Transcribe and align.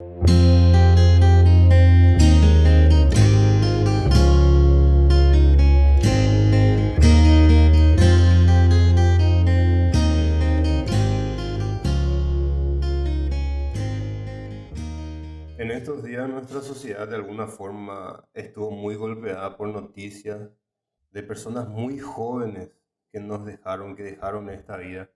En 0.00 0.06
estos 15.72 16.04
días 16.04 16.28
nuestra 16.28 16.60
sociedad 16.60 17.08
de 17.08 17.16
alguna 17.16 17.48
forma 17.48 18.28
estuvo 18.34 18.70
muy 18.70 18.94
golpeada 18.94 19.56
por 19.56 19.66
noticias 19.66 20.48
de 21.10 21.22
personas 21.24 21.68
muy 21.68 21.98
jóvenes 21.98 22.70
que 23.10 23.18
nos 23.18 23.44
dejaron, 23.44 23.96
que 23.96 24.04
dejaron 24.04 24.48
esta 24.48 24.76
vida. 24.76 25.10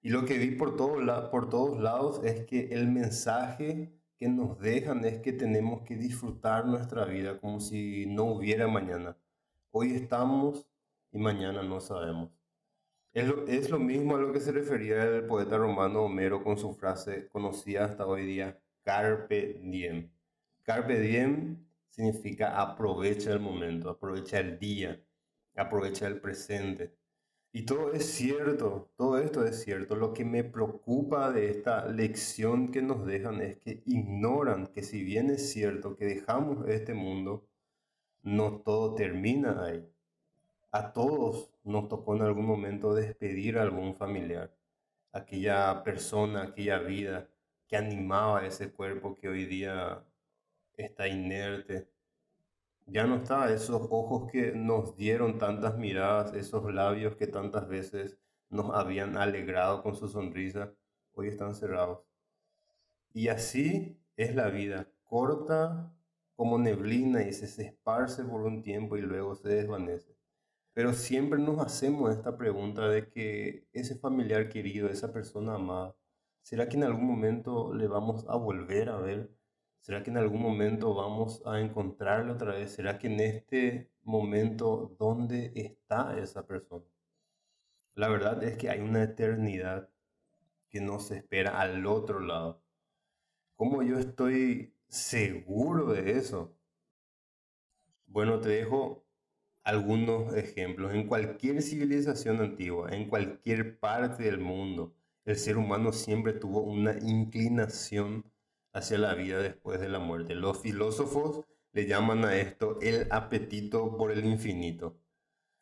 Y 0.00 0.10
lo 0.10 0.24
que 0.24 0.38
vi 0.38 0.52
por, 0.52 0.76
por 0.76 1.50
todos 1.50 1.80
lados 1.80 2.20
es 2.22 2.46
que 2.46 2.72
el 2.72 2.86
mensaje 2.86 4.00
que 4.22 4.28
nos 4.28 4.56
dejan 4.60 5.04
es 5.04 5.18
que 5.18 5.32
tenemos 5.32 5.82
que 5.82 5.96
disfrutar 5.96 6.64
nuestra 6.64 7.04
vida 7.06 7.40
como 7.40 7.58
si 7.58 8.06
no 8.06 8.22
hubiera 8.26 8.68
mañana. 8.68 9.16
Hoy 9.72 9.96
estamos 9.96 10.64
y 11.10 11.18
mañana 11.18 11.64
no 11.64 11.80
sabemos. 11.80 12.30
Es 13.12 13.26
lo, 13.26 13.44
es 13.48 13.68
lo 13.68 13.80
mismo 13.80 14.14
a 14.14 14.20
lo 14.20 14.32
que 14.32 14.38
se 14.38 14.52
refería 14.52 15.02
el 15.02 15.26
poeta 15.26 15.58
romano 15.58 16.02
Homero 16.02 16.44
con 16.44 16.56
su 16.56 16.72
frase 16.72 17.28
conocida 17.30 17.84
hasta 17.84 18.06
hoy 18.06 18.24
día, 18.24 18.56
Carpe 18.84 19.60
diem. 19.60 20.08
Carpe 20.62 21.00
diem 21.00 21.56
significa 21.88 22.60
aprovecha 22.62 23.32
el 23.32 23.40
momento, 23.40 23.90
aprovecha 23.90 24.38
el 24.38 24.56
día, 24.56 25.02
aprovecha 25.56 26.06
el 26.06 26.20
presente. 26.20 26.94
Y 27.54 27.66
todo 27.66 27.92
es 27.92 28.06
cierto, 28.06 28.90
todo 28.96 29.18
esto 29.18 29.44
es 29.44 29.62
cierto. 29.62 29.94
Lo 29.94 30.14
que 30.14 30.24
me 30.24 30.42
preocupa 30.42 31.30
de 31.30 31.50
esta 31.50 31.86
lección 31.86 32.72
que 32.72 32.80
nos 32.80 33.04
dejan 33.06 33.42
es 33.42 33.58
que 33.58 33.82
ignoran 33.86 34.68
que 34.68 34.82
si 34.82 35.02
bien 35.04 35.30
es 35.30 35.52
cierto 35.52 35.96
que 35.96 36.06
dejamos 36.06 36.66
este 36.68 36.94
mundo, 36.94 37.46
no 38.22 38.60
todo 38.62 38.94
termina 38.94 39.64
ahí. 39.64 39.86
A 40.70 40.92
todos 40.94 41.50
nos 41.64 41.88
tocó 41.88 42.16
en 42.16 42.22
algún 42.22 42.46
momento 42.46 42.94
despedir 42.94 43.58
a 43.58 43.62
algún 43.62 43.94
familiar, 43.94 44.56
aquella 45.12 45.82
persona, 45.84 46.44
aquella 46.44 46.78
vida 46.78 47.28
que 47.68 47.76
animaba 47.76 48.46
ese 48.46 48.72
cuerpo 48.72 49.14
que 49.14 49.28
hoy 49.28 49.44
día 49.46 50.02
está 50.76 51.08
inerte. 51.08 51.88
Ya 52.86 53.06
no 53.06 53.16
está 53.16 53.52
esos 53.52 53.86
ojos 53.90 54.30
que 54.30 54.52
nos 54.52 54.96
dieron 54.96 55.38
tantas 55.38 55.78
miradas, 55.78 56.34
esos 56.34 56.72
labios 56.72 57.16
que 57.16 57.26
tantas 57.26 57.68
veces 57.68 58.18
nos 58.50 58.74
habían 58.74 59.16
alegrado 59.16 59.82
con 59.82 59.96
su 59.96 60.08
sonrisa, 60.08 60.72
hoy 61.12 61.28
están 61.28 61.54
cerrados. 61.54 62.00
Y 63.14 63.28
así 63.28 63.98
es 64.16 64.34
la 64.34 64.48
vida, 64.48 64.88
corta 65.04 65.94
como 66.36 66.58
neblina 66.58 67.22
y 67.22 67.32
se 67.32 67.62
esparce 67.62 68.24
por 68.24 68.42
un 68.42 68.62
tiempo 68.62 68.96
y 68.96 69.02
luego 69.02 69.34
se 69.34 69.48
desvanece. 69.48 70.16
Pero 70.74 70.92
siempre 70.92 71.38
nos 71.38 71.58
hacemos 71.58 72.10
esta 72.12 72.36
pregunta 72.36 72.88
de 72.88 73.08
que 73.08 73.68
ese 73.72 73.94
familiar 73.96 74.48
querido, 74.48 74.88
esa 74.88 75.12
persona 75.12 75.54
amada, 75.54 75.94
¿Será 76.42 76.68
que 76.68 76.76
en 76.76 76.82
algún 76.82 77.06
momento 77.06 77.72
le 77.72 77.86
vamos 77.86 78.26
a 78.28 78.36
volver 78.36 78.88
a 78.88 78.96
ver? 78.98 79.30
¿Será 79.82 80.04
que 80.04 80.10
en 80.10 80.16
algún 80.16 80.40
momento 80.40 80.94
vamos 80.94 81.42
a 81.44 81.60
encontrarle 81.60 82.30
otra 82.30 82.54
vez? 82.54 82.70
¿Será 82.70 83.00
que 83.00 83.08
en 83.08 83.18
este 83.18 83.90
momento 84.04 84.94
dónde 84.96 85.50
está 85.56 86.16
esa 86.20 86.46
persona? 86.46 86.84
La 87.96 88.08
verdad 88.08 88.40
es 88.44 88.56
que 88.56 88.70
hay 88.70 88.78
una 88.78 89.02
eternidad 89.02 89.90
que 90.68 90.80
nos 90.80 91.10
espera 91.10 91.60
al 91.60 91.84
otro 91.86 92.20
lado. 92.20 92.62
¿Cómo 93.56 93.82
yo 93.82 93.98
estoy 93.98 94.72
seguro 94.86 95.92
de 95.92 96.12
eso? 96.12 96.56
Bueno, 98.06 98.40
te 98.40 98.50
dejo 98.50 99.04
algunos 99.64 100.32
ejemplos. 100.36 100.94
En 100.94 101.08
cualquier 101.08 101.60
civilización 101.60 102.40
antigua, 102.40 102.90
en 102.92 103.08
cualquier 103.08 103.80
parte 103.80 104.22
del 104.22 104.38
mundo, 104.38 104.94
el 105.24 105.36
ser 105.36 105.58
humano 105.58 105.92
siempre 105.92 106.34
tuvo 106.34 106.62
una 106.62 106.96
inclinación 107.00 108.31
hacia 108.72 108.98
la 108.98 109.14
vida 109.14 109.40
después 109.40 109.80
de 109.80 109.88
la 109.88 109.98
muerte. 109.98 110.34
Los 110.34 110.58
filósofos 110.60 111.44
le 111.72 111.86
llaman 111.86 112.24
a 112.24 112.36
esto 112.36 112.78
el 112.80 113.08
apetito 113.10 113.96
por 113.96 114.12
el 114.12 114.24
infinito. 114.24 114.98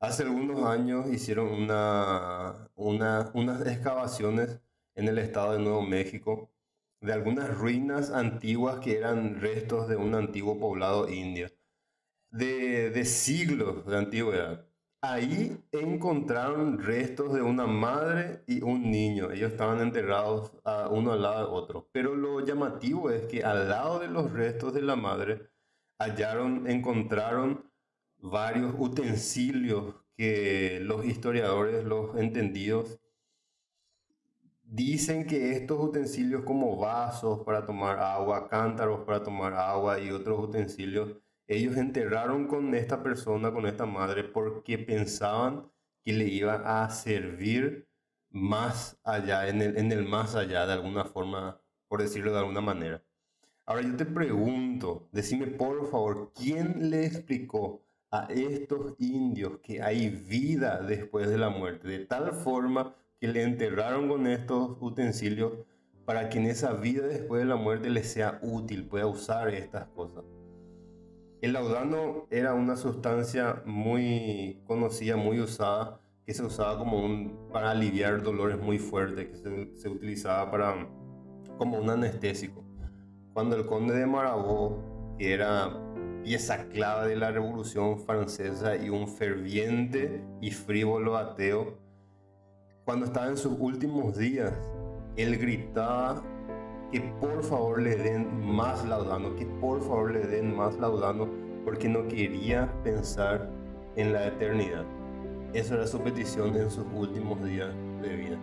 Hace 0.00 0.24
algunos 0.24 0.64
años 0.64 1.08
hicieron 1.10 1.48
una, 1.48 2.70
unas 2.74 3.66
excavaciones 3.66 4.60
en 4.94 5.08
el 5.08 5.18
estado 5.18 5.52
de 5.52 5.60
Nuevo 5.60 5.82
México 5.82 6.50
de 7.00 7.12
algunas 7.12 7.56
ruinas 7.56 8.10
antiguas 8.10 8.80
que 8.80 8.96
eran 8.96 9.40
restos 9.40 9.88
de 9.88 9.96
un 9.96 10.14
antiguo 10.14 10.58
poblado 10.58 11.08
indio, 11.08 11.48
de, 12.30 12.90
de 12.90 13.04
siglos 13.04 13.86
de 13.86 13.96
antigüedad. 13.96 14.66
Ahí 15.06 15.62
encontraron 15.70 16.78
restos 16.78 17.34
de 17.34 17.42
una 17.42 17.66
madre 17.66 18.42
y 18.46 18.62
un 18.62 18.90
niño. 18.90 19.30
Ellos 19.32 19.52
estaban 19.52 19.80
enterrados 19.80 20.50
uno 20.90 21.12
al 21.12 21.20
lado 21.20 21.40
de 21.40 21.52
otro. 21.52 21.88
Pero 21.92 22.14
lo 22.14 22.40
llamativo 22.40 23.10
es 23.10 23.26
que 23.26 23.44
al 23.44 23.68
lado 23.68 23.98
de 23.98 24.08
los 24.08 24.32
restos 24.32 24.72
de 24.72 24.80
la 24.80 24.96
madre 24.96 25.50
hallaron, 25.98 26.66
encontraron 26.66 27.70
varios 28.16 28.74
utensilios 28.78 29.94
que 30.16 30.80
los 30.80 31.04
historiadores, 31.04 31.84
los 31.84 32.16
entendidos, 32.16 32.98
dicen 34.62 35.26
que 35.26 35.52
estos 35.52 35.84
utensilios 35.84 36.44
como 36.44 36.78
vasos 36.78 37.40
para 37.44 37.66
tomar 37.66 37.98
agua, 37.98 38.48
cántaros 38.48 39.00
para 39.00 39.22
tomar 39.22 39.52
agua 39.52 40.00
y 40.00 40.10
otros 40.10 40.48
utensilios 40.48 41.10
ellos 41.46 41.76
enterraron 41.76 42.46
con 42.46 42.74
esta 42.74 43.02
persona, 43.02 43.52
con 43.52 43.66
esta 43.66 43.86
madre, 43.86 44.24
porque 44.24 44.78
pensaban 44.78 45.70
que 46.04 46.12
le 46.12 46.26
iba 46.26 46.82
a 46.84 46.90
servir 46.90 47.88
más 48.30 48.98
allá, 49.04 49.48
en 49.48 49.62
el, 49.62 49.76
en 49.78 49.92
el 49.92 50.04
más 50.06 50.34
allá, 50.34 50.66
de 50.66 50.72
alguna 50.72 51.04
forma, 51.04 51.60
por 51.88 52.02
decirlo 52.02 52.32
de 52.32 52.38
alguna 52.38 52.60
manera. 52.60 53.02
Ahora 53.66 53.82
yo 53.82 53.96
te 53.96 54.04
pregunto, 54.04 55.08
decime 55.12 55.46
por 55.46 55.90
favor, 55.90 56.32
¿quién 56.34 56.90
le 56.90 57.06
explicó 57.06 57.82
a 58.10 58.26
estos 58.30 58.94
indios 58.98 59.58
que 59.62 59.82
hay 59.82 60.10
vida 60.10 60.82
después 60.82 61.28
de 61.30 61.38
la 61.38 61.48
muerte? 61.48 61.88
De 61.88 62.06
tal 62.06 62.32
forma 62.32 62.94
que 63.20 63.28
le 63.28 63.42
enterraron 63.42 64.08
con 64.08 64.26
estos 64.26 64.76
utensilios 64.80 65.52
para 66.04 66.28
que 66.28 66.38
en 66.38 66.46
esa 66.46 66.74
vida 66.74 67.06
después 67.06 67.40
de 67.40 67.48
la 67.48 67.56
muerte 67.56 67.88
les 67.88 68.12
sea 68.12 68.38
útil, 68.42 68.86
pueda 68.86 69.06
usar 69.06 69.48
estas 69.54 69.86
cosas. 69.88 70.24
El 71.44 71.52
laudano 71.52 72.26
era 72.30 72.54
una 72.54 72.74
sustancia 72.74 73.62
muy 73.66 74.62
conocida, 74.66 75.18
muy 75.18 75.40
usada, 75.40 76.00
que 76.24 76.32
se 76.32 76.42
usaba 76.42 76.78
como 76.78 77.04
un, 77.04 77.50
para 77.52 77.72
aliviar 77.72 78.22
dolores 78.22 78.58
muy 78.58 78.78
fuertes, 78.78 79.28
que 79.28 79.76
se, 79.76 79.90
utilizaba 79.90 80.50
para, 80.50 80.88
como 81.58 81.76
un 81.76 81.90
anestésico. 81.90 82.64
Cuando 83.34 83.56
el 83.56 83.66
conde 83.66 83.94
de 83.94 84.06
Marabout, 84.06 84.78
que 85.18 85.34
era 85.34 85.70
pieza 86.22 86.66
clave 86.70 87.10
de 87.10 87.16
la 87.16 87.30
Revolución 87.30 87.98
Francesa 87.98 88.76
y 88.76 88.88
un 88.88 89.06
ferviente 89.06 90.24
y 90.40 90.50
frívolo 90.50 91.18
ateo, 91.18 91.76
cuando 92.86 93.04
estaba 93.04 93.26
en 93.26 93.36
sus 93.36 93.54
últimos 93.60 94.16
días, 94.16 94.54
él 95.18 95.36
gritaba 95.36 96.22
que 96.94 97.00
por 97.00 97.42
favor 97.42 97.82
le 97.82 97.96
den 97.96 98.54
más 98.54 98.84
laudano, 98.84 99.34
que 99.34 99.44
por 99.60 99.80
favor 99.80 100.12
le 100.12 100.20
den 100.20 100.54
más 100.54 100.78
laudano, 100.78 101.26
porque 101.64 101.88
no 101.88 102.06
quería 102.06 102.72
pensar 102.84 103.50
en 103.96 104.12
la 104.12 104.28
eternidad. 104.28 104.84
Esa 105.54 105.74
era 105.74 105.88
su 105.88 105.98
petición 105.98 106.54
en 106.54 106.70
sus 106.70 106.84
últimos 106.94 107.42
días 107.42 107.70
de 108.00 108.14
vida. 108.14 108.38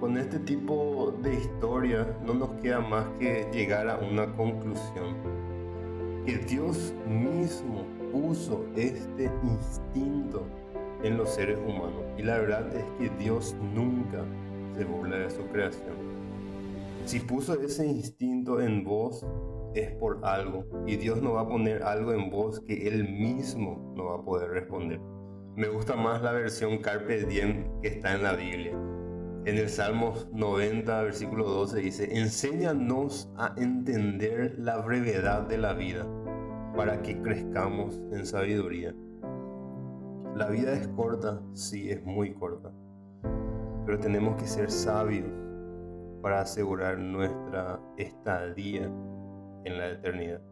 Con 0.00 0.18
este 0.18 0.40
tipo 0.40 1.14
de 1.22 1.32
historia 1.32 2.08
no 2.26 2.34
nos 2.34 2.50
queda 2.60 2.80
más 2.80 3.06
que 3.20 3.46
llegar 3.52 3.88
a 3.88 3.98
una 3.98 4.26
conclusión. 4.32 5.14
Que 6.26 6.38
Dios 6.38 6.92
mismo 7.06 7.84
puso 8.10 8.64
este 8.74 9.30
instinto 9.44 10.44
en 11.04 11.16
los 11.16 11.30
seres 11.30 11.60
humanos. 11.60 12.02
Y 12.18 12.22
la 12.22 12.36
verdad 12.38 12.66
es 12.74 12.84
que 12.98 13.16
Dios 13.16 13.54
nunca 13.72 14.24
se 14.76 14.84
burla 14.84 15.18
de 15.18 15.30
su 15.30 15.46
creación. 15.52 16.19
Si 17.04 17.20
puso 17.20 17.60
ese 17.60 17.86
instinto 17.86 18.60
en 18.60 18.84
vos, 18.84 19.26
es 19.74 19.90
por 19.92 20.24
algo. 20.24 20.64
Y 20.86 20.96
Dios 20.96 21.22
no 21.22 21.34
va 21.34 21.42
a 21.42 21.48
poner 21.48 21.82
algo 21.82 22.12
en 22.12 22.30
vos 22.30 22.60
que 22.60 22.88
Él 22.88 23.04
mismo 23.04 23.92
no 23.96 24.06
va 24.06 24.16
a 24.16 24.24
poder 24.24 24.50
responder. 24.50 25.00
Me 25.56 25.68
gusta 25.68 25.96
más 25.96 26.22
la 26.22 26.32
versión 26.32 26.78
Carpe 26.78 27.24
Diem 27.24 27.80
que 27.80 27.88
está 27.88 28.14
en 28.14 28.22
la 28.22 28.34
Biblia. 28.34 28.72
En 29.46 29.56
el 29.56 29.68
Salmos 29.68 30.28
90, 30.32 31.02
versículo 31.02 31.44
12 31.44 31.80
dice, 31.80 32.18
enséñanos 32.18 33.32
a 33.36 33.54
entender 33.56 34.54
la 34.58 34.78
brevedad 34.78 35.48
de 35.48 35.58
la 35.58 35.72
vida 35.72 36.06
para 36.76 37.00
que 37.02 37.20
crezcamos 37.20 38.00
en 38.12 38.26
sabiduría. 38.26 38.94
La 40.36 40.48
vida 40.48 40.74
es 40.74 40.86
corta, 40.88 41.40
sí, 41.54 41.90
es 41.90 42.04
muy 42.04 42.34
corta, 42.34 42.70
pero 43.86 43.98
tenemos 43.98 44.40
que 44.40 44.46
ser 44.46 44.70
sabios 44.70 45.26
para 46.20 46.40
asegurar 46.40 46.98
nuestra 46.98 47.80
estadía 47.96 48.84
en 49.64 49.78
la 49.78 49.88
eternidad. 49.88 50.49